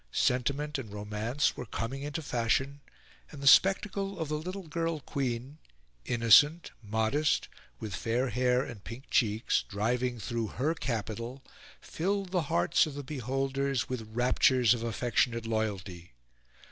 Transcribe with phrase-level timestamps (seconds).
[0.11, 2.81] Sentiment and romance were coming into fashion;
[3.29, 5.59] and the spectacle of the little girl queen,
[6.07, 7.47] innocent, modest,
[7.79, 11.43] with fair hair and pink cheeks, driving through her capital,
[11.81, 16.13] filled the hearts of the beholders with raptures of affectionate loyalty.